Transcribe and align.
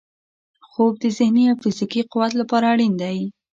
خوب 0.69 0.93
د 1.03 1.05
ذهني 1.17 1.43
او 1.51 1.55
فزیکي 1.61 2.01
قوت 2.11 2.31
لپاره 2.41 2.65
اړین 2.73 2.93
دی 3.01 3.19